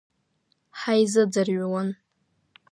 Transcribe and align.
Ҳаизыӡырҩуан. 0.79 1.89